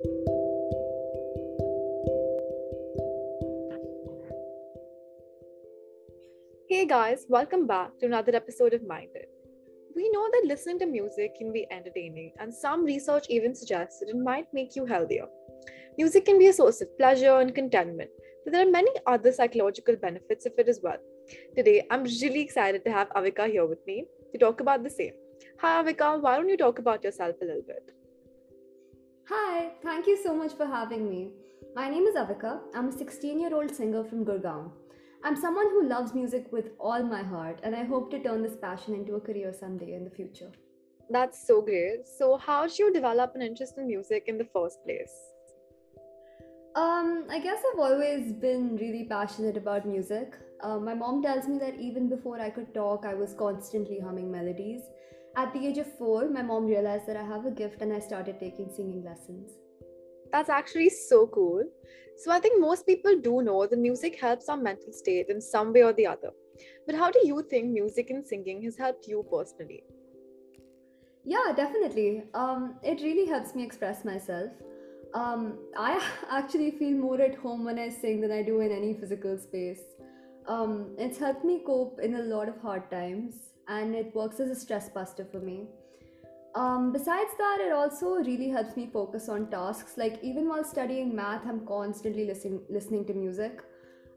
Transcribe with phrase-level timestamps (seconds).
[0.00, 0.06] Hey
[6.86, 9.26] guys, welcome back to another episode of Minded.
[9.96, 14.10] We know that listening to music can be entertaining, and some research even suggests that
[14.10, 15.26] it might make you healthier.
[15.98, 18.10] Music can be a source of pleasure and contentment,
[18.44, 20.98] but there are many other psychological benefits of it as well.
[21.56, 25.14] Today, I'm really excited to have Avika here with me to talk about the same.
[25.58, 27.97] Hi, Avika, why don't you talk about yourself a little bit?
[29.82, 31.30] Thank you so much for having me.
[31.76, 32.58] My name is Avika.
[32.74, 34.72] I'm a 16 year old singer from Gurgaon.
[35.22, 38.56] I'm someone who loves music with all my heart, and I hope to turn this
[38.56, 40.50] passion into a career someday in the future.
[41.10, 42.08] That's so great.
[42.08, 45.14] So, how did you develop an interest in music in the first place?
[46.74, 50.34] Um, I guess I've always been really passionate about music.
[50.60, 54.30] Uh, my mom tells me that even before I could talk, I was constantly humming
[54.30, 54.82] melodies.
[55.36, 58.00] At the age of four, my mom realized that I have a gift and I
[58.00, 59.52] started taking singing lessons.
[60.32, 61.64] That's actually so cool.
[62.16, 65.72] So, I think most people do know that music helps our mental state in some
[65.72, 66.30] way or the other.
[66.86, 69.84] But how do you think music and singing has helped you personally?
[71.24, 72.24] Yeah, definitely.
[72.34, 74.50] Um, it really helps me express myself.
[75.14, 78.94] Um, I actually feel more at home when I sing than I do in any
[78.94, 79.82] physical space.
[80.46, 83.34] Um, it's helped me cope in a lot of hard times
[83.68, 85.66] and it works as a stress buster for me.
[86.54, 89.96] Um, besides that, it also really helps me focus on tasks.
[89.96, 93.60] Like even while studying math, I'm constantly listening listening to music.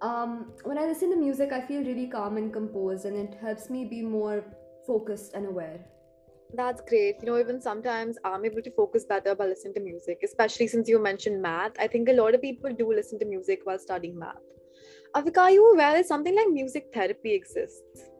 [0.00, 3.70] Um, when I listen to music, I feel really calm and composed, and it helps
[3.70, 4.44] me be more
[4.86, 5.84] focused and aware.
[6.54, 7.16] That's great.
[7.20, 10.88] You know, even sometimes I'm able to focus better by listening to music, especially since
[10.88, 11.72] you mentioned math.
[11.78, 14.36] I think a lot of people do listen to music while studying math.
[15.14, 18.11] Avika, are you aware that something like music therapy exists?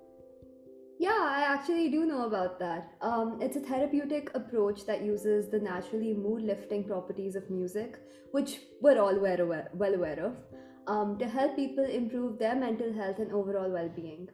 [1.02, 2.92] Yeah, I actually do know about that.
[3.00, 7.98] Um, it's a therapeutic approach that uses the naturally mood lifting properties of music,
[8.30, 10.36] which we're all well aware, well aware of,
[10.86, 14.28] um, to help people improve their mental health and overall well being.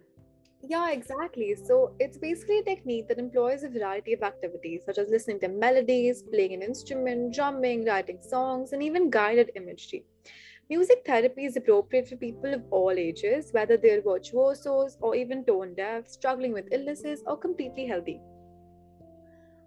[0.62, 1.54] Yeah, exactly.
[1.54, 5.48] So it's basically a technique that employs a variety of activities such as listening to
[5.48, 10.04] melodies, playing an instrument, drumming, writing songs, and even guided imagery.
[10.70, 15.74] Music therapy is appropriate for people of all ages, whether they're virtuosos or even tone
[15.74, 18.20] deaf, struggling with illnesses, or completely healthy.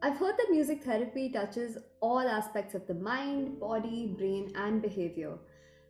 [0.03, 5.39] I've heard that music therapy touches all aspects of the mind, body, brain, and behavior.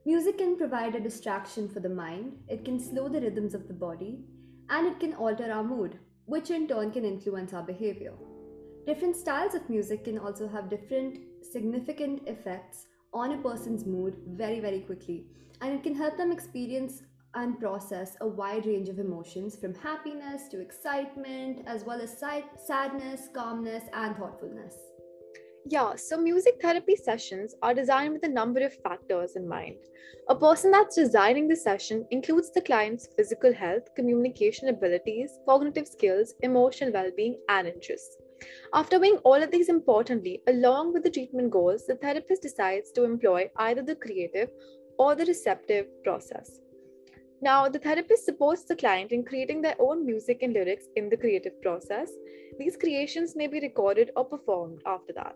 [0.05, 3.73] Music can provide a distraction for the mind, it can slow the rhythms of the
[3.73, 4.23] body,
[4.69, 8.13] and it can alter our mood, which in turn can influence our behavior.
[8.87, 14.59] Different styles of music can also have different significant effects on a person's mood very,
[14.59, 15.25] very quickly.
[15.61, 20.47] And it can help them experience and process a wide range of emotions from happiness
[20.49, 24.75] to excitement, as well as sadness, calmness, and thoughtfulness.
[25.67, 29.77] Yeah, so music therapy sessions are designed with a number of factors in mind.
[30.27, 36.33] A person that's designing the session includes the client's physical health, communication abilities, cognitive skills,
[36.41, 38.17] emotional well being, and interests.
[38.73, 43.03] After weighing all of these importantly, along with the treatment goals, the therapist decides to
[43.03, 44.49] employ either the creative
[44.97, 46.59] or the receptive process.
[47.41, 51.17] Now, the therapist supports the client in creating their own music and lyrics in the
[51.17, 52.11] creative process.
[52.59, 55.35] These creations may be recorded or performed after that.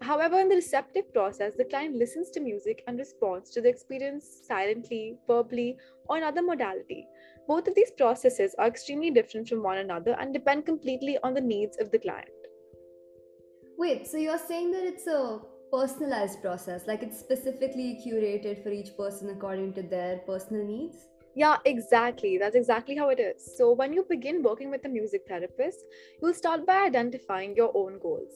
[0.00, 4.42] However, in the receptive process, the client listens to music and responds to the experience
[4.46, 5.76] silently, verbally,
[6.08, 7.06] or another modality.
[7.46, 11.40] Both of these processes are extremely different from one another and depend completely on the
[11.40, 12.30] needs of the client.
[13.80, 15.40] Wait, so you're saying that it's a
[15.72, 21.06] personalized process, like it's specifically curated for each person according to their personal needs?
[21.34, 22.36] Yeah, exactly.
[22.36, 23.56] That's exactly how it is.
[23.56, 25.82] So, when you begin working with a music therapist,
[26.20, 28.28] you'll start by identifying your own goals.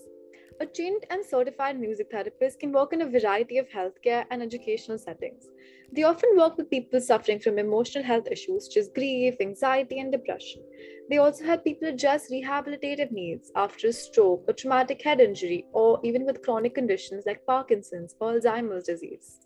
[0.61, 4.99] A trained and certified music therapist can work in a variety of healthcare and educational
[4.99, 5.49] settings.
[5.93, 10.13] They often work with people suffering from emotional health issues such as grief, anxiety, and
[10.13, 10.63] depression.
[11.11, 15.99] They also help people address rehabilitative needs after a stroke, a traumatic head injury, or
[16.05, 19.41] even with chronic conditions like Parkinson's or Alzheimer's disease.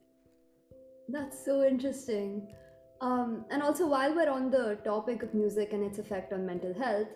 [1.09, 2.49] That's so interesting.
[3.01, 6.75] Um, and also, while we're on the topic of music and its effect on mental
[6.75, 7.09] health,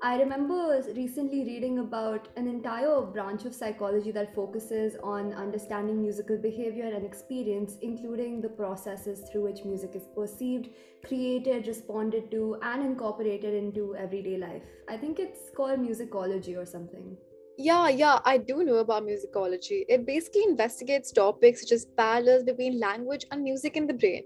[0.00, 6.36] I remember recently reading about an entire branch of psychology that focuses on understanding musical
[6.36, 10.68] behavior and experience, including the processes through which music is perceived,
[11.04, 14.62] created, responded to, and incorporated into everyday life.
[14.88, 17.16] I think it's called musicology or something.
[17.60, 19.84] Yeah, yeah, I do know about musicology.
[19.88, 24.22] It basically investigates topics such as parallels between language and music in the brain.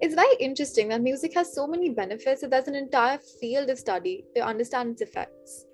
[0.00, 3.78] It's very interesting that music has so many benefits that there's an entire field of
[3.80, 5.66] study to understand its effects.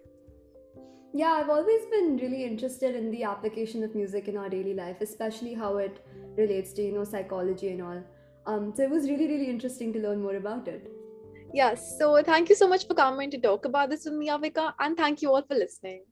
[1.12, 5.02] Yeah, I've always been really interested in the application of music in our daily life,
[5.02, 6.02] especially how it
[6.38, 8.02] relates to, you know, psychology and all.
[8.46, 10.90] Um, so it was really, really interesting to learn more about it.
[11.52, 11.98] Yes.
[11.98, 14.96] So thank you so much for coming to talk about this with me, Avika, and
[14.96, 16.04] thank you all for listening.